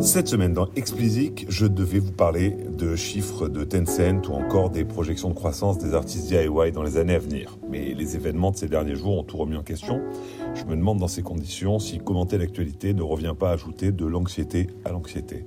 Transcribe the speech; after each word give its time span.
Cette 0.00 0.28
semaine 0.28 0.52
dans 0.52 0.68
Explicit, 0.76 1.44
je 1.48 1.66
devais 1.66 1.98
vous 1.98 2.12
parler 2.12 2.50
de 2.50 2.94
chiffres 2.94 3.48
de 3.48 3.64
Tencent 3.64 4.28
ou 4.28 4.32
encore 4.32 4.70
des 4.70 4.84
projections 4.84 5.28
de 5.28 5.34
croissance 5.34 5.76
des 5.78 5.92
artistes 5.92 6.28
DIY 6.28 6.70
dans 6.72 6.84
les 6.84 6.98
années 6.98 7.16
à 7.16 7.18
venir. 7.18 7.58
Mais 7.68 7.94
les 7.94 8.14
événements 8.14 8.52
de 8.52 8.56
ces 8.56 8.68
derniers 8.68 8.94
jours 8.94 9.18
ont 9.18 9.24
tout 9.24 9.36
remis 9.36 9.56
en 9.56 9.64
question. 9.64 10.00
Je 10.54 10.64
me 10.66 10.76
demande 10.76 10.98
dans 10.98 11.08
ces 11.08 11.22
conditions 11.22 11.80
si 11.80 11.98
commenter 11.98 12.38
l'actualité 12.38 12.94
ne 12.94 13.02
revient 13.02 13.34
pas 13.36 13.50
à 13.50 13.54
ajouter 13.54 13.90
de 13.90 14.06
l'anxiété 14.06 14.68
à 14.84 14.92
l'anxiété. 14.92 15.46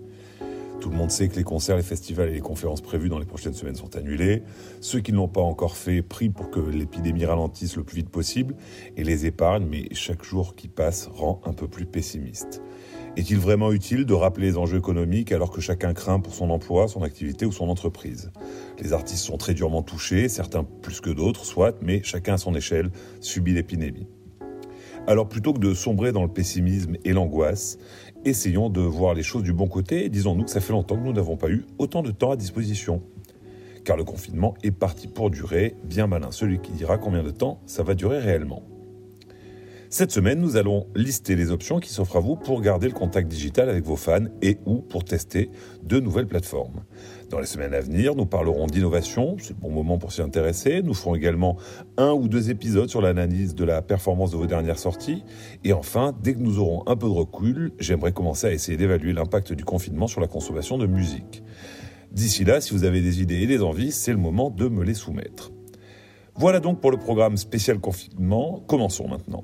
Tout 0.81 0.89
le 0.89 0.97
monde 0.97 1.11
sait 1.11 1.29
que 1.29 1.35
les 1.37 1.43
concerts, 1.43 1.77
les 1.77 1.83
festivals 1.83 2.29
et 2.29 2.33
les 2.33 2.41
conférences 2.41 2.81
prévues 2.81 3.07
dans 3.07 3.19
les 3.19 3.25
prochaines 3.25 3.53
semaines 3.53 3.75
sont 3.75 3.95
annulés. 3.95 4.43
Ceux 4.81 4.99
qui 4.99 5.11
ne 5.11 5.17
l'ont 5.17 5.29
pas 5.29 5.41
encore 5.41 5.77
fait 5.77 6.01
prient 6.01 6.29
pour 6.29 6.49
que 6.49 6.59
l'épidémie 6.59 7.23
ralentisse 7.23 7.77
le 7.77 7.83
plus 7.83 7.97
vite 7.97 8.09
possible 8.09 8.55
et 8.97 9.03
les 9.03 9.25
épargnent, 9.25 9.67
mais 9.69 9.87
chaque 9.93 10.25
jour 10.25 10.55
qui 10.55 10.67
passe 10.67 11.07
rend 11.07 11.39
un 11.45 11.53
peu 11.53 11.67
plus 11.67 11.85
pessimiste. 11.85 12.61
Est-il 13.17 13.39
vraiment 13.39 13.73
utile 13.73 14.05
de 14.05 14.13
rappeler 14.13 14.47
les 14.47 14.57
enjeux 14.57 14.77
économiques 14.77 15.33
alors 15.33 15.51
que 15.51 15.59
chacun 15.59 15.93
craint 15.93 16.21
pour 16.21 16.33
son 16.33 16.49
emploi, 16.49 16.87
son 16.87 17.03
activité 17.03 17.45
ou 17.45 17.51
son 17.51 17.67
entreprise? 17.67 18.31
Les 18.79 18.93
artistes 18.93 19.25
sont 19.25 19.35
très 19.35 19.53
durement 19.53 19.83
touchés, 19.83 20.29
certains 20.29 20.63
plus 20.63 21.01
que 21.01 21.09
d'autres, 21.09 21.43
soit, 21.43 21.75
mais 21.81 22.01
chacun 22.03 22.35
à 22.35 22.37
son 22.37 22.55
échelle 22.55 22.89
subit 23.19 23.53
l'épidémie. 23.53 24.07
Alors 25.07 25.27
plutôt 25.27 25.51
que 25.51 25.59
de 25.59 25.73
sombrer 25.73 26.13
dans 26.13 26.21
le 26.21 26.29
pessimisme 26.29 26.95
et 27.03 27.11
l'angoisse, 27.11 27.79
essayons 28.23 28.69
de 28.69 28.79
voir 28.79 29.13
les 29.13 29.23
choses 29.23 29.43
du 29.43 29.51
bon 29.51 29.67
côté 29.67 30.05
et 30.05 30.09
disons-nous 30.09 30.45
que 30.45 30.51
ça 30.51 30.61
fait 30.61 30.71
longtemps 30.71 30.95
que 30.95 31.03
nous 31.03 31.11
n'avons 31.11 31.35
pas 31.35 31.49
eu 31.49 31.65
autant 31.79 32.03
de 32.03 32.11
temps 32.11 32.31
à 32.31 32.37
disposition. 32.37 33.01
Car 33.83 33.97
le 33.97 34.05
confinement 34.05 34.53
est 34.63 34.71
parti 34.71 35.09
pour 35.09 35.31
durer, 35.31 35.75
bien 35.83 36.07
malin 36.07 36.31
celui 36.31 36.59
qui 36.59 36.71
dira 36.71 36.97
combien 36.97 37.23
de 37.23 37.31
temps 37.31 37.59
ça 37.65 37.83
va 37.83 37.93
durer 37.93 38.19
réellement. 38.19 38.63
Cette 39.93 40.11
semaine, 40.11 40.39
nous 40.39 40.55
allons 40.55 40.87
lister 40.95 41.35
les 41.35 41.51
options 41.51 41.81
qui 41.81 41.89
s'offrent 41.89 42.15
à 42.15 42.21
vous 42.21 42.37
pour 42.37 42.61
garder 42.61 42.87
le 42.87 42.93
contact 42.93 43.27
digital 43.27 43.67
avec 43.67 43.83
vos 43.83 43.97
fans 43.97 44.23
et 44.41 44.57
ou 44.65 44.77
pour 44.77 45.03
tester 45.03 45.49
de 45.83 45.99
nouvelles 45.99 46.27
plateformes. 46.27 46.85
Dans 47.29 47.41
les 47.41 47.45
semaines 47.45 47.73
à 47.73 47.81
venir, 47.81 48.15
nous 48.15 48.25
parlerons 48.25 48.67
d'innovation, 48.67 49.35
c'est 49.37 49.49
le 49.49 49.59
bon 49.59 49.69
moment 49.69 49.97
pour 49.97 50.13
s'y 50.13 50.21
intéresser. 50.21 50.81
Nous 50.81 50.93
ferons 50.93 51.13
également 51.13 51.57
un 51.97 52.13
ou 52.13 52.29
deux 52.29 52.49
épisodes 52.49 52.89
sur 52.89 53.01
l'analyse 53.01 53.53
de 53.53 53.65
la 53.65 53.81
performance 53.81 54.31
de 54.31 54.37
vos 54.37 54.45
dernières 54.45 54.79
sorties. 54.79 55.25
Et 55.65 55.73
enfin, 55.73 56.15
dès 56.23 56.35
que 56.35 56.39
nous 56.39 56.59
aurons 56.59 56.87
un 56.87 56.95
peu 56.95 57.07
de 57.07 57.13
recul, 57.13 57.73
j'aimerais 57.77 58.13
commencer 58.13 58.47
à 58.47 58.53
essayer 58.53 58.77
d'évaluer 58.77 59.11
l'impact 59.11 59.51
du 59.51 59.65
confinement 59.65 60.07
sur 60.07 60.21
la 60.21 60.27
consommation 60.27 60.77
de 60.77 60.87
musique. 60.87 61.43
D'ici 62.13 62.45
là, 62.45 62.61
si 62.61 62.73
vous 62.73 62.85
avez 62.85 63.01
des 63.01 63.21
idées 63.21 63.41
et 63.41 63.47
des 63.47 63.61
envies, 63.61 63.91
c'est 63.91 64.13
le 64.13 64.19
moment 64.19 64.51
de 64.51 64.69
me 64.69 64.85
les 64.85 64.93
soumettre. 64.93 65.51
Voilà 66.35 66.61
donc 66.61 66.79
pour 66.79 66.91
le 66.91 66.97
programme 66.97 67.35
spécial 67.35 67.77
confinement. 67.79 68.63
Commençons 68.67 69.09
maintenant. 69.09 69.43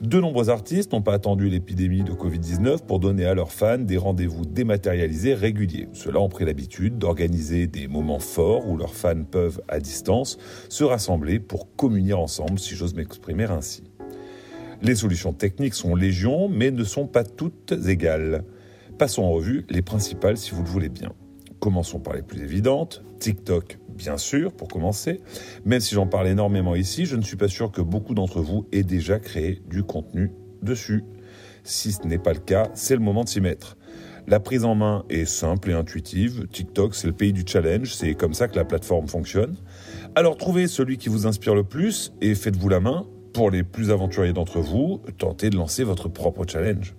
De 0.00 0.18
nombreux 0.18 0.48
artistes 0.48 0.92
n'ont 0.92 1.02
pas 1.02 1.12
attendu 1.12 1.50
l'épidémie 1.50 2.02
de 2.02 2.12
Covid-19 2.12 2.86
pour 2.86 3.00
donner 3.00 3.26
à 3.26 3.34
leurs 3.34 3.52
fans 3.52 3.76
des 3.76 3.98
rendez-vous 3.98 4.46
dématérialisés 4.46 5.34
réguliers. 5.34 5.88
Ceux-là 5.92 6.20
ont 6.20 6.30
pris 6.30 6.46
l'habitude 6.46 6.96
d'organiser 6.96 7.66
des 7.66 7.86
moments 7.86 8.18
forts 8.18 8.66
où 8.66 8.78
leurs 8.78 8.94
fans 8.94 9.24
peuvent, 9.30 9.60
à 9.68 9.78
distance, 9.78 10.38
se 10.70 10.84
rassembler 10.84 11.38
pour 11.38 11.76
communier 11.76 12.14
ensemble, 12.14 12.58
si 12.58 12.76
j'ose 12.76 12.94
m'exprimer 12.94 13.44
ainsi. 13.44 13.84
Les 14.80 14.94
solutions 14.94 15.34
techniques 15.34 15.74
sont 15.74 15.94
légion, 15.94 16.48
mais 16.48 16.70
ne 16.70 16.84
sont 16.84 17.06
pas 17.06 17.22
toutes 17.24 17.74
égales. 17.86 18.44
Passons 18.96 19.24
en 19.24 19.32
revue 19.32 19.66
les 19.68 19.82
principales 19.82 20.38
si 20.38 20.52
vous 20.52 20.62
le 20.62 20.68
voulez 20.68 20.88
bien. 20.88 21.12
Commençons 21.60 22.00
par 22.00 22.14
les 22.14 22.22
plus 22.22 22.42
évidentes. 22.42 23.04
TikTok 23.18 23.78
bien 24.00 24.16
sûr, 24.16 24.52
pour 24.52 24.68
commencer. 24.68 25.20
Même 25.66 25.80
si 25.80 25.94
j'en 25.94 26.06
parle 26.06 26.28
énormément 26.28 26.74
ici, 26.74 27.04
je 27.04 27.16
ne 27.16 27.22
suis 27.22 27.36
pas 27.36 27.48
sûr 27.48 27.70
que 27.70 27.82
beaucoup 27.82 28.14
d'entre 28.14 28.40
vous 28.40 28.66
aient 28.72 28.82
déjà 28.82 29.18
créé 29.18 29.62
du 29.68 29.82
contenu 29.82 30.32
dessus. 30.62 31.04
Si 31.64 31.92
ce 31.92 32.06
n'est 32.06 32.18
pas 32.18 32.32
le 32.32 32.38
cas, 32.38 32.70
c'est 32.72 32.94
le 32.94 33.02
moment 33.02 33.24
de 33.24 33.28
s'y 33.28 33.42
mettre. 33.42 33.76
La 34.26 34.40
prise 34.40 34.64
en 34.64 34.74
main 34.74 35.04
est 35.10 35.26
simple 35.26 35.70
et 35.70 35.74
intuitive. 35.74 36.46
TikTok, 36.50 36.94
c'est 36.94 37.08
le 37.08 37.12
pays 37.12 37.34
du 37.34 37.44
challenge. 37.46 37.94
C'est 37.94 38.14
comme 38.14 38.32
ça 38.32 38.48
que 38.48 38.56
la 38.56 38.64
plateforme 38.64 39.06
fonctionne. 39.06 39.56
Alors 40.14 40.38
trouvez 40.38 40.66
celui 40.66 40.96
qui 40.96 41.10
vous 41.10 41.26
inspire 41.26 41.54
le 41.54 41.64
plus 41.64 42.14
et 42.22 42.34
faites-vous 42.34 42.68
la 42.70 42.80
main. 42.80 43.06
Pour 43.34 43.50
les 43.50 43.62
plus 43.62 43.90
aventuriers 43.90 44.32
d'entre 44.32 44.60
vous, 44.60 45.02
tentez 45.18 45.50
de 45.50 45.56
lancer 45.56 45.84
votre 45.84 46.08
propre 46.08 46.44
challenge. 46.48 46.96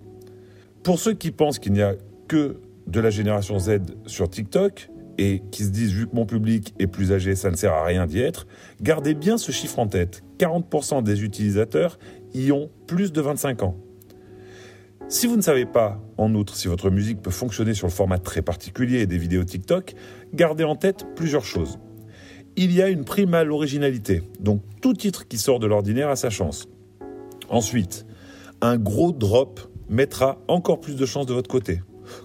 Pour 0.84 1.00
ceux 1.00 1.14
qui 1.14 1.32
pensent 1.32 1.60
qu'il 1.60 1.74
n'y 1.74 1.82
a 1.82 1.96
que 2.28 2.60
de 2.88 3.00
la 3.00 3.10
génération 3.10 3.60
Z 3.60 3.80
sur 4.06 4.30
TikTok, 4.30 4.90
et 5.18 5.44
qui 5.52 5.64
se 5.64 5.70
disent, 5.70 5.94
vu 5.94 6.08
que 6.08 6.16
mon 6.16 6.26
public 6.26 6.74
est 6.80 6.88
plus 6.88 7.12
âgé, 7.12 7.36
ça 7.36 7.52
ne 7.52 7.56
sert 7.56 7.74
à 7.74 7.86
rien 7.86 8.08
d'y 8.08 8.20
être, 8.20 8.48
gardez 8.82 9.14
bien 9.14 9.38
ce 9.38 9.52
chiffre 9.52 9.80
en 9.80 9.88
tête. 9.88 10.24
40% 10.40 11.04
des 11.04 11.24
utilisateurs 11.24 12.00
y 12.34 12.52
ont 12.52 12.72
plus 12.88 13.12
de 13.12 13.22
25 13.22 13.64
ans. 13.64 13.78
Si 15.10 15.28
vous 15.28 15.36
ne 15.36 15.42
savez 15.42 15.66
pas, 15.66 16.02
en 16.18 16.34
outre, 16.34 16.56
si 16.56 16.68
votre 16.68 16.90
musique 16.90 17.22
peut 17.22 17.32
fonctionner 17.32 17.74
sur 17.74 17.86
le 17.86 17.92
format 17.92 18.18
très 18.18 18.42
particulier 18.42 19.06
des 19.06 19.18
vidéos 19.18 19.44
TikTok, 19.44 19.94
gardez 20.34 20.64
en 20.64 20.76
tête 20.76 21.06
plusieurs 21.16 21.46
choses. 21.46 21.80
Il 22.56 22.72
y 22.72 22.82
a 22.82 22.90
une 22.90 23.06
prime 23.06 23.34
à 23.34 23.44
l'originalité, 23.44 24.24
donc 24.40 24.62
tout 24.82 24.94
titre 24.94 25.28
qui 25.28 25.38
sort 25.38 25.60
de 25.60 25.68
l'ordinaire 25.68 26.10
a 26.10 26.16
sa 26.16 26.30
chance. 26.30 26.68
Ensuite, 27.50 28.06
un 28.62 28.78
gros 28.78 29.12
drop 29.12 29.60
mettra 29.90 30.42
encore 30.48 30.80
plus 30.80 30.96
de 30.96 31.06
chances 31.06 31.26
de 31.26 31.34
votre 31.34 31.50
côté 31.50 31.82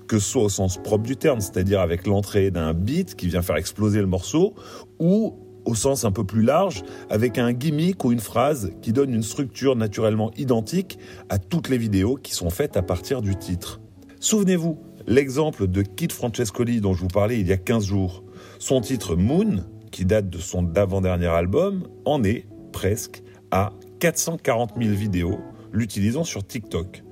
que 0.09 0.19
ce 0.19 0.31
soit 0.31 0.43
au 0.43 0.49
sens 0.49 0.79
propre 0.83 1.05
du 1.05 1.17
terme, 1.17 1.41
c'est-à-dire 1.41 1.81
avec 1.81 2.07
l'entrée 2.07 2.51
d'un 2.51 2.73
beat 2.73 3.15
qui 3.15 3.29
vient 3.29 3.43
faire 3.43 3.57
exploser 3.57 4.01
le 4.01 4.07
morceau, 4.07 4.55
ou 4.99 5.37
au 5.65 5.75
sens 5.75 6.05
un 6.05 6.13
peu 6.13 6.25
plus 6.25 6.43
large, 6.43 6.83
avec 7.11 7.39
un 7.39 7.53
gimmick 7.53 8.05
ou 8.05 8.13
une 8.13 8.21
phrase 8.21 8.71
qui 8.83 8.93
donne 8.93 9.13
une 9.13 9.23
structure 9.23 9.77
naturellement 9.77 10.31
identique 10.37 10.99
à 11.29 11.39
toutes 11.39 11.69
les 11.69 11.79
vidéos 11.79 12.17
qui 12.17 12.35
sont 12.35 12.51
faites 12.51 12.77
à 12.77 12.83
partir 12.83 13.21
du 13.21 13.37
titre. 13.37 13.81
Souvenez-vous, 14.21 14.79
l'exemple 15.07 15.67
de 15.67 15.83
Kid 15.83 16.13
Francescoli 16.13 16.81
dont 16.81 16.95
je 16.95 17.01
vous 17.01 17.09
parlais 17.09 17.41
il 17.41 17.47
y 17.47 17.53
a 17.53 17.57
15 17.57 17.85
jours. 17.85 18.23
Son 18.59 18.81
titre 18.81 19.17
Moon, 19.17 19.65
qui 19.91 20.05
date 20.05 20.31
de 20.31 20.39
son 20.39 20.75
avant-dernier 20.77 21.27
album, 21.27 21.89
en 22.05 22.23
est 22.23 22.47
presque 22.73 23.23
à 23.51 23.73
440 24.01 24.73
000 24.81 24.95
vidéos 24.95 25.39
l'utilisant 25.73 26.25
sur 26.25 26.47
TikTok. 26.47 27.03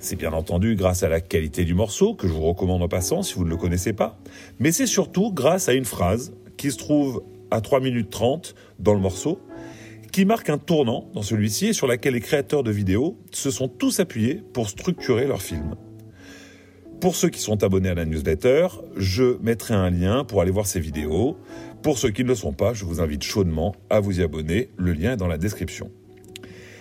C'est 0.00 0.14
bien 0.14 0.32
entendu 0.32 0.76
grâce 0.76 1.02
à 1.02 1.08
la 1.08 1.20
qualité 1.20 1.64
du 1.64 1.74
morceau, 1.74 2.14
que 2.14 2.28
je 2.28 2.32
vous 2.32 2.42
recommande 2.42 2.82
en 2.82 2.88
passant 2.88 3.22
si 3.22 3.34
vous 3.34 3.44
ne 3.44 3.50
le 3.50 3.56
connaissez 3.56 3.92
pas, 3.92 4.16
mais 4.60 4.70
c'est 4.70 4.86
surtout 4.86 5.32
grâce 5.32 5.68
à 5.68 5.74
une 5.74 5.84
phrase 5.84 6.32
qui 6.56 6.70
se 6.70 6.78
trouve 6.78 7.24
à 7.50 7.60
3 7.60 7.80
minutes 7.80 8.10
30 8.10 8.54
dans 8.78 8.94
le 8.94 9.00
morceau, 9.00 9.40
qui 10.12 10.24
marque 10.24 10.50
un 10.50 10.58
tournant 10.58 11.10
dans 11.14 11.22
celui-ci 11.22 11.66
et 11.68 11.72
sur 11.72 11.88
laquelle 11.88 12.14
les 12.14 12.20
créateurs 12.20 12.62
de 12.62 12.70
vidéos 12.70 13.18
se 13.32 13.50
sont 13.50 13.66
tous 13.66 13.98
appuyés 13.98 14.40
pour 14.52 14.68
structurer 14.68 15.26
leur 15.26 15.42
film. 15.42 15.74
Pour 17.00 17.16
ceux 17.16 17.28
qui 17.28 17.40
sont 17.40 17.62
abonnés 17.64 17.90
à 17.90 17.94
la 17.94 18.04
newsletter, 18.04 18.68
je 18.96 19.36
mettrai 19.40 19.74
un 19.74 19.90
lien 19.90 20.24
pour 20.24 20.40
aller 20.42 20.50
voir 20.50 20.66
ces 20.66 20.80
vidéos. 20.80 21.36
Pour 21.82 21.98
ceux 21.98 22.10
qui 22.10 22.22
ne 22.24 22.28
le 22.28 22.34
sont 22.34 22.52
pas, 22.52 22.72
je 22.72 22.84
vous 22.84 23.00
invite 23.00 23.22
chaudement 23.22 23.74
à 23.90 24.00
vous 24.00 24.18
y 24.18 24.22
abonner. 24.22 24.70
Le 24.76 24.92
lien 24.92 25.12
est 25.12 25.16
dans 25.16 25.28
la 25.28 25.38
description. 25.38 25.90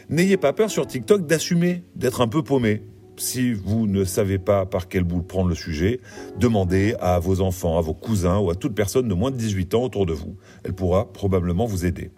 N'ayez 0.09 0.37
pas 0.37 0.53
peur 0.53 0.71
sur 0.71 0.87
TikTok 0.87 1.27
d'assumer 1.27 1.83
d'être 1.95 2.21
un 2.21 2.27
peu 2.27 2.41
paumé. 2.41 2.81
Si 3.19 3.51
vous 3.51 3.87
ne 3.87 4.03
savez 4.03 4.37
pas 4.37 4.67
par 4.67 4.87
quel 4.87 5.03
bout 5.03 5.23
prendre 5.23 5.49
le 5.49 5.55
sujet, 5.55 5.99
demandez 6.39 6.93
à 6.99 7.17
vos 7.17 7.41
enfants, 7.41 7.79
à 7.79 7.81
vos 7.81 7.95
cousins 7.95 8.37
ou 8.37 8.51
à 8.51 8.55
toute 8.55 8.75
personne 8.75 9.07
de 9.07 9.13
moins 9.15 9.31
de 9.31 9.37
18 9.37 9.73
ans 9.73 9.83
autour 9.83 10.05
de 10.05 10.13
vous. 10.13 10.35
Elle 10.63 10.73
pourra 10.73 11.11
probablement 11.11 11.65
vous 11.65 11.85
aider. 11.87 12.11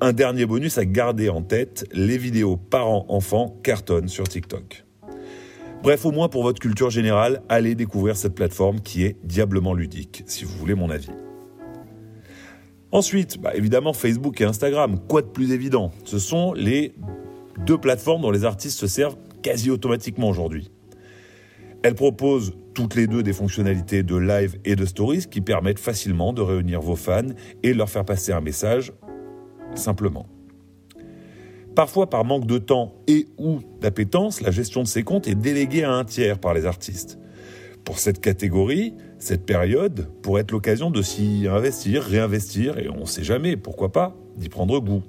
Un 0.00 0.14
dernier 0.14 0.46
bonus 0.46 0.78
à 0.78 0.86
garder 0.86 1.28
en 1.28 1.42
tête, 1.42 1.86
les 1.92 2.16
vidéos 2.16 2.56
parents-enfants 2.56 3.58
cartonnent 3.62 4.08
sur 4.08 4.26
TikTok. 4.26 4.86
Bref, 5.82 6.06
au 6.06 6.10
moins 6.10 6.28
pour 6.28 6.42
votre 6.42 6.58
culture 6.58 6.88
générale, 6.88 7.42
allez 7.50 7.74
découvrir 7.74 8.16
cette 8.16 8.34
plateforme 8.34 8.80
qui 8.80 9.04
est 9.04 9.16
diablement 9.24 9.74
ludique, 9.74 10.22
si 10.26 10.44
vous 10.44 10.56
voulez 10.56 10.74
mon 10.74 10.88
avis. 10.88 11.10
Ensuite, 12.92 13.38
bah, 13.38 13.54
évidemment 13.54 13.92
Facebook 13.92 14.40
et 14.40 14.44
Instagram, 14.44 14.98
quoi 15.06 15.20
de 15.20 15.26
plus 15.26 15.52
évident? 15.52 15.92
Ce 16.04 16.18
sont 16.18 16.54
les 16.54 16.94
deux 17.66 17.76
plateformes 17.76 18.22
dont 18.22 18.30
les 18.30 18.44
artistes 18.44 18.78
se 18.78 18.86
servent 18.86 19.18
quasi 19.42 19.70
automatiquement 19.70 20.28
aujourd'hui. 20.28 20.70
Elle 21.82 21.94
propose 21.94 22.54
toutes 22.74 22.94
les 22.94 23.06
deux 23.06 23.22
des 23.22 23.32
fonctionnalités 23.32 24.02
de 24.02 24.16
live 24.16 24.58
et 24.64 24.76
de 24.76 24.84
stories 24.84 25.26
qui 25.30 25.40
permettent 25.40 25.78
facilement 25.78 26.32
de 26.32 26.42
réunir 26.42 26.80
vos 26.80 26.96
fans 26.96 27.30
et 27.62 27.74
leur 27.74 27.88
faire 27.88 28.04
passer 28.04 28.32
un 28.32 28.40
message 28.40 28.92
simplement. 29.74 30.26
Parfois, 31.74 32.10
par 32.10 32.24
manque 32.24 32.46
de 32.46 32.58
temps 32.58 32.94
et 33.06 33.28
ou 33.38 33.60
d'appétence, 33.80 34.40
la 34.40 34.50
gestion 34.50 34.82
de 34.82 34.88
ces 34.88 35.04
comptes 35.04 35.28
est 35.28 35.36
déléguée 35.36 35.84
à 35.84 35.92
un 35.92 36.04
tiers 36.04 36.40
par 36.40 36.52
les 36.52 36.66
artistes. 36.66 37.18
Pour 37.84 38.00
cette 38.00 38.20
catégorie, 38.20 38.94
cette 39.18 39.46
période 39.46 40.08
pourrait 40.22 40.42
être 40.42 40.50
l'occasion 40.50 40.90
de 40.90 41.02
s'y 41.02 41.46
investir, 41.48 42.02
réinvestir, 42.02 42.78
et 42.78 42.88
on 42.88 43.00
ne 43.00 43.06
sait 43.06 43.22
jamais, 43.22 43.56
pourquoi 43.56 43.92
pas, 43.92 44.16
d'y 44.36 44.48
prendre 44.48 44.80
goût. 44.80 45.02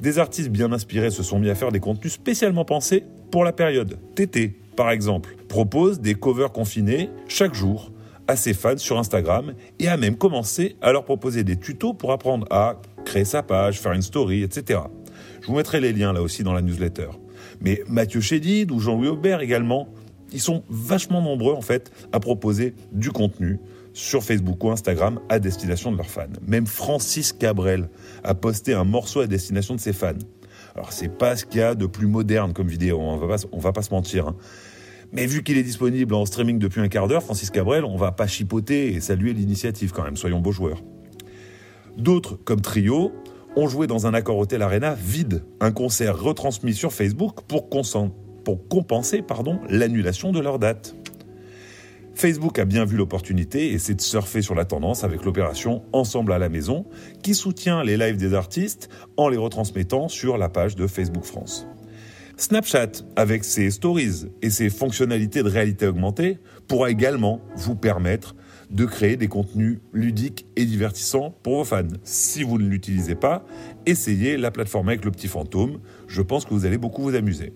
Des 0.00 0.18
artistes 0.18 0.48
bien 0.48 0.72
inspirés 0.72 1.10
se 1.10 1.22
sont 1.22 1.38
mis 1.38 1.50
à 1.50 1.54
faire 1.54 1.70
des 1.70 1.80
contenus 1.80 2.12
spécialement 2.14 2.64
pensés 2.64 3.04
pour 3.30 3.44
la 3.44 3.52
période. 3.52 3.98
TT, 4.14 4.54
par 4.76 4.90
exemple, 4.90 5.36
propose 5.48 6.00
des 6.00 6.14
covers 6.14 6.52
confinés 6.52 7.10
chaque 7.26 7.54
jour 7.54 7.90
à 8.28 8.36
ses 8.36 8.54
fans 8.54 8.76
sur 8.76 8.98
Instagram 8.98 9.54
et 9.78 9.88
a 9.88 9.96
même 9.96 10.16
commencé 10.16 10.76
à 10.82 10.92
leur 10.92 11.04
proposer 11.04 11.44
des 11.44 11.56
tutos 11.56 11.94
pour 11.94 12.12
apprendre 12.12 12.46
à 12.50 12.80
créer 13.04 13.24
sa 13.24 13.42
page, 13.42 13.80
faire 13.80 13.92
une 13.92 14.02
story, 14.02 14.42
etc. 14.42 14.80
Je 15.40 15.46
vous 15.46 15.54
mettrai 15.54 15.80
les 15.80 15.92
liens 15.92 16.12
là 16.12 16.22
aussi 16.22 16.42
dans 16.42 16.52
la 16.52 16.62
newsletter. 16.62 17.08
Mais 17.60 17.82
Mathieu 17.88 18.20
Chédid 18.20 18.70
ou 18.70 18.80
Jean-Louis 18.80 19.08
Aubert 19.08 19.40
également 19.40 19.88
Ils 20.32 20.40
sont 20.40 20.62
vachement 20.68 21.22
nombreux 21.22 21.54
en 21.54 21.62
fait 21.62 21.90
à 22.12 22.20
proposer 22.20 22.74
du 22.92 23.10
contenu 23.10 23.58
sur 23.94 24.22
Facebook 24.22 24.62
ou 24.62 24.70
Instagram 24.70 25.20
à 25.28 25.38
destination 25.38 25.90
de 25.90 25.96
leurs 25.96 26.10
fans. 26.10 26.26
Même 26.46 26.66
Francis 26.66 27.32
Cabrel 27.32 27.88
a 28.22 28.34
posté 28.34 28.74
un 28.74 28.84
morceau 28.84 29.20
à 29.20 29.26
destination 29.26 29.74
de 29.74 29.80
ses 29.80 29.92
fans. 29.92 30.12
Alors 30.78 30.92
c'est 30.92 31.08
pas 31.08 31.34
ce 31.34 31.44
qu'il 31.44 31.58
y 31.58 31.62
a 31.64 31.74
de 31.74 31.86
plus 31.86 32.06
moderne 32.06 32.52
comme 32.52 32.68
vidéo, 32.68 33.00
on 33.00 33.16
va 33.16 33.26
pas, 33.26 33.42
va 33.52 33.72
pas 33.72 33.82
se 33.82 33.90
mentir. 33.90 34.28
Hein. 34.28 34.36
Mais 35.10 35.26
vu 35.26 35.42
qu'il 35.42 35.58
est 35.58 35.64
disponible 35.64 36.14
en 36.14 36.24
streaming 36.24 36.60
depuis 36.60 36.80
un 36.80 36.86
quart 36.86 37.08
d'heure, 37.08 37.24
Francis 37.24 37.50
Cabrel, 37.50 37.84
on 37.84 37.96
va 37.96 38.12
pas 38.12 38.28
chipoter 38.28 38.92
et 38.92 39.00
saluer 39.00 39.32
l'initiative 39.32 39.90
quand 39.90 40.04
même, 40.04 40.16
soyons 40.16 40.38
beaux 40.38 40.52
joueurs. 40.52 40.84
D'autres, 41.96 42.36
comme 42.36 42.60
Trio, 42.60 43.10
ont 43.56 43.66
joué 43.66 43.88
dans 43.88 44.06
un 44.06 44.14
accord 44.14 44.38
hôtel 44.38 44.62
Arena 44.62 44.94
vide, 44.94 45.42
un 45.58 45.72
concert 45.72 46.16
retransmis 46.16 46.74
sur 46.74 46.92
Facebook 46.92 47.40
pour, 47.48 47.68
pour 48.44 48.68
compenser 48.68 49.24
l'annulation 49.68 50.30
de 50.30 50.38
leur 50.38 50.60
date. 50.60 50.94
Facebook 52.18 52.58
a 52.58 52.64
bien 52.64 52.84
vu 52.84 52.96
l'opportunité 52.96 53.72
et 53.72 53.78
c'est 53.78 53.94
de 53.94 54.00
surfer 54.00 54.42
sur 54.42 54.56
la 54.56 54.64
tendance 54.64 55.04
avec 55.04 55.24
l'opération 55.24 55.84
Ensemble 55.92 56.32
à 56.32 56.38
la 56.40 56.48
maison 56.48 56.84
qui 57.22 57.32
soutient 57.32 57.84
les 57.84 57.96
lives 57.96 58.16
des 58.16 58.34
artistes 58.34 58.88
en 59.16 59.28
les 59.28 59.36
retransmettant 59.36 60.08
sur 60.08 60.36
la 60.36 60.48
page 60.48 60.74
de 60.74 60.88
Facebook 60.88 61.22
France. 61.22 61.68
Snapchat, 62.36 63.04
avec 63.14 63.44
ses 63.44 63.70
stories 63.70 64.32
et 64.42 64.50
ses 64.50 64.68
fonctionnalités 64.68 65.44
de 65.44 65.48
réalité 65.48 65.86
augmentée, 65.86 66.40
pourra 66.66 66.90
également 66.90 67.40
vous 67.54 67.76
permettre 67.76 68.34
de 68.68 68.84
créer 68.84 69.16
des 69.16 69.28
contenus 69.28 69.78
ludiques 69.92 70.44
et 70.56 70.64
divertissants 70.64 71.30
pour 71.44 71.58
vos 71.58 71.64
fans. 71.64 71.84
Si 72.02 72.42
vous 72.42 72.58
ne 72.58 72.66
l'utilisez 72.66 73.14
pas, 73.14 73.46
essayez 73.86 74.36
la 74.36 74.50
plateforme 74.50 74.88
avec 74.88 75.04
le 75.04 75.12
petit 75.12 75.28
fantôme, 75.28 75.78
je 76.08 76.22
pense 76.22 76.44
que 76.44 76.50
vous 76.50 76.66
allez 76.66 76.78
beaucoup 76.78 77.02
vous 77.02 77.14
amuser. 77.14 77.52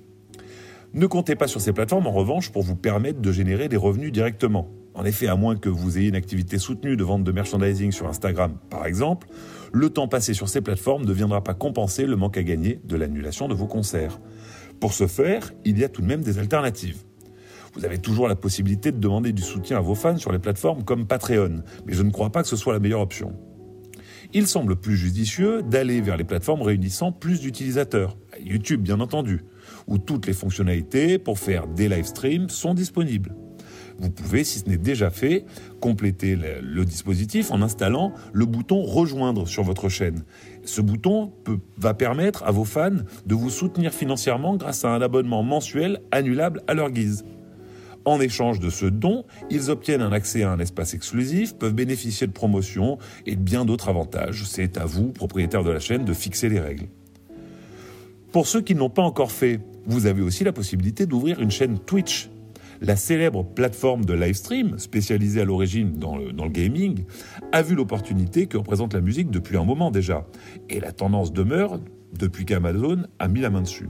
Ne 0.95 1.07
comptez 1.07 1.37
pas 1.37 1.49
sur 1.49 1.63
ces 1.63 1.73
plateformes 1.73 2.07
en 2.07 2.13
revanche 2.13 2.51
pour 2.51 2.63
vous 2.63 2.77
permettre 2.77 3.23
de 3.23 3.33
générer 3.33 3.71
des 3.71 3.79
revenus 3.79 4.13
directement. 4.13 4.69
En 4.93 5.07
effet, 5.07 5.27
à 5.27 5.37
moins 5.37 5.57
que 5.57 5.71
vous 5.71 5.97
ayez 5.97 6.09
une 6.09 6.15
activité 6.15 6.59
soutenue 6.59 6.99
de 6.99 7.05
vente 7.05 7.25
de 7.25 7.33
merchandising 7.33 7.93
sur 7.93 8.07
Instagram, 8.09 8.59
par 8.69 8.85
exemple, 8.85 9.27
le 9.73 9.89
temps 9.89 10.07
passé 10.07 10.35
sur 10.35 10.51
ces 10.51 10.61
plateformes 10.61 11.07
ne 11.07 11.13
viendra 11.15 11.43
pas 11.43 11.55
compenser 11.55 12.05
le 12.05 12.17
manque 12.17 12.37
à 12.37 12.43
gagner 12.43 12.79
de 12.85 12.97
l'annulation 12.97 13.49
de 13.49 13.55
vos 13.55 13.67
concerts. 13.67 14.21
Pour 14.81 14.93
ce 14.93 15.07
faire, 15.07 15.55
il 15.65 15.79
y 15.79 15.85
a 15.85 15.89
tout 15.89 16.03
de 16.03 16.07
même 16.07 16.21
des 16.21 16.39
alternatives. 16.39 16.99
Vous 17.73 17.87
avez 17.87 17.97
toujours 17.97 18.29
la 18.29 18.37
possibilité 18.37 18.93
de 18.93 18.99
demander 18.99 19.33
du 19.33 19.41
soutien 19.41 19.79
à 19.79 19.81
vos 19.81 19.95
fans 19.95 20.19
sur 20.19 20.31
les 20.31 20.39
plateformes 20.39 20.85
comme 20.85 21.07
Patreon, 21.07 21.63
mais 21.87 21.95
je 21.95 22.03
ne 22.03 22.11
crois 22.11 22.29
pas 22.29 22.43
que 22.43 22.49
ce 22.49 22.57
soit 22.57 22.75
la 22.75 22.81
meilleure 22.81 23.01
option. 23.01 23.33
Il 24.35 24.47
semble 24.47 24.77
plus 24.77 24.97
judicieux 24.97 25.63
d'aller 25.63 26.03
vers 26.03 26.19
les 26.19 26.25
plateformes 26.25 26.61
réunissant 26.61 27.13
plus 27.13 27.41
d'utilisateurs, 27.41 28.19
YouTube 28.39 28.83
bien 28.83 29.01
entendu, 29.01 29.41
où 29.87 29.99
toutes 29.99 30.27
les 30.27 30.33
fonctionnalités 30.33 31.19
pour 31.19 31.39
faire 31.39 31.67
des 31.67 31.89
live 31.89 32.05
streams 32.05 32.49
sont 32.49 32.75
disponibles. 32.75 33.35
Vous 33.99 34.11
pouvez, 34.11 34.43
si 34.45 34.59
ce 34.59 34.69
n'est 34.69 34.79
déjà 34.79 35.11
fait, 35.11 35.45
compléter 35.81 36.37
le, 36.37 36.85
dispositif 36.85 37.51
en 37.51 37.63
installant 37.63 38.13
le 38.33 38.47
bouton 38.47 38.83
Rejoindre 38.83 39.47
sur 39.47 39.63
votre 39.63 39.89
chaîne. 39.89 40.25
Ce 40.65 40.81
bouton 40.81 41.33
va 41.79 41.95
permettre 41.95 42.43
à 42.45 42.51
vos 42.51 42.65
fans 42.65 42.91
de 43.27 43.35
vous 43.35 43.51
soutenir 43.51 43.93
financièrement 43.93 44.57
grâce 44.57 44.85
à 44.85 44.91
un 44.91 45.01
abonnement 45.01 45.43
mensuel 45.43 46.01
annulable 46.11 46.63
à 46.67 46.75
leur 46.75 46.91
guise. 46.91 47.25
En 48.05 48.21
échange 48.21 48.59
de 48.59 48.69
ce 48.69 48.87
don, 48.87 49.25
ils 49.51 49.71
obtiennent 49.71 50.03
un 50.03 50.11
accès 50.11 50.43
à 50.43 50.51
un 50.51 50.59
espace 50.59 50.95
exclusif, 50.95 51.55
peuvent 51.55 51.75
bénéficier 51.75 52.27
de 52.27 52.33
promotions 52.33 52.99
et 53.27 53.37
de 53.37 53.41
bien 53.41 53.65
d'autres 53.65 53.89
avantages. 53.89 54.43
C'est 54.47 54.77
à 54.77 54.85
vous, 54.85 55.13
propriétaire 55.13 55.63
de 55.63 55.71
la 55.71 55.79
chaîne, 55.79 56.05
de 56.05 56.13
fixer 56.13 56.49
les 56.49 56.59
règles. 56.59 56.89
Pour 58.33 58.49
ceux 58.49 58.61
qui 58.61 58.75
ne 58.75 58.81
l'ont 58.81 58.91
pas 58.91 59.03
encore 59.03 59.31
fait, 59.31 59.61
vous 59.87 60.07
avez 60.07 60.23
aussi 60.23 60.45
la 60.45 60.53
possibilité 60.53 61.07
d'ouvrir 61.07 61.41
une 61.41 61.51
chaîne 61.51 61.79
Twitch. 61.79 62.31
La 62.81 62.97
célèbre 62.97 63.45
plateforme 63.45 64.05
de 64.05 64.13
live 64.13 64.35
stream, 64.35 64.79
spécialisée 64.79 65.41
à 65.41 65.45
l'origine 65.45 65.93
dans 65.99 66.17
le, 66.17 66.33
dans 66.33 66.45
le, 66.45 66.51
gaming, 66.51 67.05
a 67.53 67.63
vu 67.63 67.77
l'opportunité 67.77 68.47
que 68.47 68.57
représente 68.57 68.95
la 68.95 69.01
musique 69.01 69.31
depuis 69.31 69.57
un 69.57 69.65
moment 69.65 69.93
déjà. 69.93 70.27
Et 70.69 70.81
la 70.81 70.91
tendance 70.91 71.33
demeure 71.33 71.79
depuis 72.19 72.45
qu'Amazon 72.45 73.05
a 73.21 73.29
mis 73.29 73.41
la 73.41 73.51
main 73.51 73.63
dessus. 73.63 73.89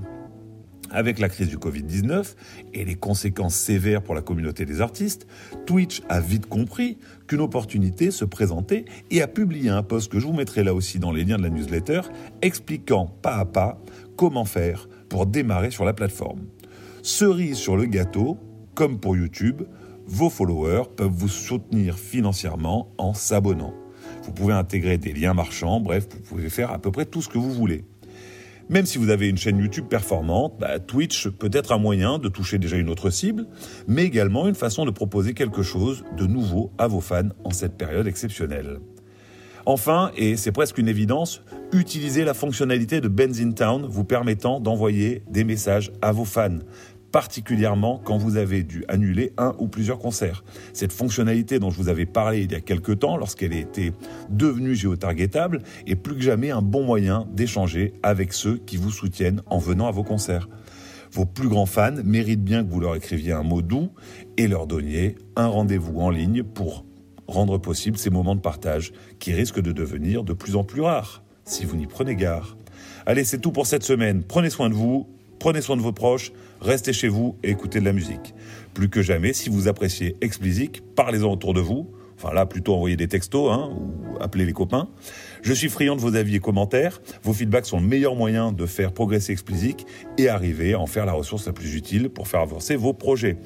Avec 0.93 1.19
la 1.19 1.31
crise 1.31 1.49
du 1.49 1.57
Covid-19 1.57 2.35
et 2.75 2.85
les 2.85 2.95
conséquences 2.95 3.55
sévères 3.55 4.03
pour 4.03 4.15
la 4.15 4.21
communauté 4.21 4.67
des 4.67 4.83
artistes, 4.83 5.27
Twitch 5.65 6.03
a 6.11 6.21
vite 6.21 6.47
compris 6.47 6.99
qu'une 7.27 7.41
opportunité 7.41 8.11
se 8.11 8.27
présentait 8.27 8.85
et 9.11 9.23
a 9.23 9.27
publié 9.27 9.71
un 9.71 9.83
post 9.83 10.13
que 10.13 10.21
je 10.21 10.27
vous 10.27 10.35
mettrai 10.35 10.63
là 10.63 10.75
aussi 10.75 10.99
dans 10.99 11.11
les 11.11 11.25
liens 11.25 11.39
de 11.39 11.43
la 11.43 11.49
newsletter 11.49 12.03
expliquant 12.43 13.07
pas 13.07 13.37
à 13.37 13.45
pas 13.47 13.81
comment 14.17 14.45
faire 14.45 14.87
pour 15.09 15.27
démarrer 15.27 15.71
sur 15.71 15.87
la 15.87 15.95
plateforme. 15.95 16.41
Cerise 17.03 17.57
sur 17.57 17.77
le 17.77 17.87
gâteau, 17.87 18.39
comme 18.75 19.01
pour 19.01 19.17
YouTube, 19.17 19.63
vos 20.07 20.29
followers 20.29 20.85
peuvent 20.95 21.11
vous 21.11 21.29
soutenir 21.29 21.99
financièrement 21.99 22.93
en 22.99 23.15
s'abonnant. 23.15 23.75
Vous 24.25 24.33
pouvez 24.33 24.53
intégrer 24.53 24.99
des 24.99 25.13
liens 25.13 25.35
marchands, 25.35 25.81
bref, 25.81 26.07
vous 26.13 26.21
pouvez 26.21 26.51
faire 26.51 26.71
à 26.71 26.79
peu 26.79 26.91
près 26.91 27.07
tout 27.07 27.23
ce 27.23 27.29
que 27.29 27.39
vous 27.39 27.53
voulez. 27.53 27.85
Même 28.73 28.87
si 28.87 28.97
vous 28.97 29.11
avez 29.11 29.29
une 29.29 29.37
chaîne 29.37 29.59
YouTube 29.59 29.85
performante, 29.91 30.55
bah, 30.59 30.79
Twitch 30.79 31.29
peut 31.29 31.51
être 31.53 31.73
un 31.73 31.79
moyen 31.79 32.17
de 32.17 32.31
toucher 32.31 32.57
déjà 32.59 32.79
une 32.79 32.89
autre 32.89 33.11
cible, 33.11 33.47
mais 33.87 34.05
également 34.05 34.49
une 34.49 34.55
façon 34.55 34.87
de 34.87 34.91
proposer 34.91 35.35
quelque 35.35 35.63
chose 35.63 36.05
de 36.17 36.27
nouveau 36.27 36.73
à 36.79 36.87
vos 36.87 37.03
fans 37.03 37.29
en 37.45 37.51
cette 37.51 37.77
période 37.77 38.07
exceptionnelle. 38.07 38.81
Enfin, 39.67 40.11
et 40.17 40.39
c'est 40.39 40.53
presque 40.53 40.79
une 40.79 40.89
évidence, 40.89 41.43
utilisez 41.75 42.25
la 42.25 42.33
fonctionnalité 42.33 43.03
de 43.03 43.09
Benzin 43.09 43.53
Town 43.53 43.85
vous 43.87 44.05
permettant 44.05 44.59
d'envoyer 44.59 45.23
des 45.29 45.45
messages 45.45 45.93
à 46.01 46.13
vos 46.13 46.25
fans 46.25 46.61
particulièrement 47.13 48.01
quand 48.03 48.17
vous 48.17 48.37
avez 48.37 48.63
dû 48.63 48.85
annuler 48.89 49.33
un 49.39 49.55
ou 49.59 49.69
plusieurs 49.69 49.99
concerts. 49.99 50.43
Cette 50.73 50.93
fonctionnalité 50.93 51.59
dont 51.59 51.71
je 51.71 51.77
vous 51.77 51.89
avais 51.89 52.07
parlé 52.07 52.41
il 52.43 52.51
y 52.51 52.55
a 52.55 52.61
quelques 52.61 52.99
temps, 53.01 53.17
lorsqu'elle 53.17 53.53
était 53.53 53.93
devenue 54.31 54.75
géotargetable, 54.75 55.63
est 55.87 55.95
plus 55.95 56.17
que 56.17 56.23
jamais 56.23 56.51
un 56.51 56.63
bon 56.63 56.85
moyen 56.85 57.27
d'échanger 57.33 57.93
avec 58.03 58.33
ceux 58.33 58.57
qui 58.57 58.77
vous 58.77 58.91
soutiennent 58.91 59.43
en 59.47 59.59
venant 59.59 59.87
à 59.87 59.91
vos 59.91 60.03
concerts. 60.03 60.49
Vos 61.13 61.27
plus 61.27 61.49
grands 61.49 61.67
fans 61.67 62.03
méritent 62.05 62.43
bien 62.43 62.65
que 62.65 62.71
vous 62.71 62.81
leur 62.81 62.97
écriviez 62.97 63.33
un 63.33 63.43
mot 63.43 63.61
doux 63.61 63.91
et 64.39 64.49
leur 64.49 64.67
donniez 64.67 65.17
un 65.37 65.47
rendez-vous 65.47 66.01
en 66.01 66.09
ligne 66.09 66.43
pour 66.43 66.87
rendre 67.29 67.59
possible 67.59 67.99
ces 67.99 68.11
moments 68.11 68.35
de 68.35 68.41
partage 68.41 68.93
qui 69.19 69.35
risquent 69.35 69.61
de 69.61 69.73
devenir 69.73 70.25
de 70.25 70.33
plus 70.33 70.57
en 70.57 70.65
plus 70.65 70.81
rares 70.81 71.23
si 71.45 71.67
vous 71.67 71.77
n'y 71.77 71.87
prenez 71.87 72.17
garde. 72.17 72.57
Allez, 73.05 73.25
c'est 73.25 73.39
tout 73.39 73.53
pour 73.53 73.67
cette 73.67 73.83
semaine. 73.83 74.23
Prenez 74.23 74.49
soin 74.49 74.71
de 74.71 74.75
vous, 74.75 75.09
prenez 75.43 75.61
soin 75.61 75.77
de 75.77 75.83
vos 75.83 75.91
proches, 75.91 76.31
restez 76.61 76.93
chez 76.93 77.09
vous 77.09 77.35
et 77.43 77.51
écoutez 77.51 77.81
de 77.81 77.85
la 77.85 77.93
musique. 77.93 78.33
Plus 78.75 78.89
que 78.89 79.03
jamais, 79.03 79.33
si 79.33 79.51
vous 79.51 79.67
appréciez 79.67 80.15
Explicit, 80.21 80.81
parlez-en 80.95 81.33
autour 81.33 81.53
de 81.53 81.61
vous. 81.61 81.91
Enfin 82.17 82.33
là, 82.33 82.47
plutôt 82.47 82.77
envoyez 82.77 82.97
des 82.97 83.09
textos 83.09 83.51
hein, 83.51 83.71
ou 83.73 84.23
appelez 84.23 84.47
les 84.47 84.53
copains. 84.53 84.89
Je 85.43 85.53
suis 85.53 85.69
friand 85.69 85.97
de 85.97 86.01
vos 86.01 86.15
avis 86.15 86.37
et 86.37 86.39
commentaires. 86.39 87.03
Vos 87.25 87.33
feedbacks 87.33 87.67
sont 87.67 87.81
le 87.81 87.87
meilleur 87.89 88.15
moyen 88.15 88.53
de 88.53 88.67
faire 88.67 88.93
progresser 88.93 89.33
Explicit 89.33 89.85
et 90.17 90.29
arriver 90.29 90.75
à 90.75 90.79
en 90.79 90.87
faire 90.87 91.07
la 91.07 91.13
ressource 91.13 91.45
la 91.47 91.53
plus 91.53 91.75
utile 91.75 92.09
pour 92.09 92.29
faire 92.29 92.43
avancer 92.43 92.77
vos 92.77 92.93
projets. 92.93 93.37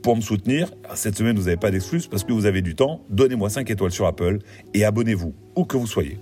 Pour 0.00 0.16
me 0.16 0.22
soutenir, 0.22 0.72
cette 0.94 1.18
semaine 1.18 1.36
vous 1.36 1.44
n'avez 1.44 1.58
pas 1.58 1.70
d'exclus 1.70 2.08
parce 2.10 2.24
que 2.24 2.32
vous 2.32 2.46
avez 2.46 2.62
du 2.62 2.74
temps. 2.74 3.04
Donnez-moi 3.10 3.50
5 3.50 3.70
étoiles 3.70 3.92
sur 3.92 4.06
Apple 4.06 4.38
et 4.72 4.86
abonnez-vous 4.86 5.34
où 5.54 5.64
que 5.66 5.76
vous 5.76 5.86
soyez. 5.86 6.18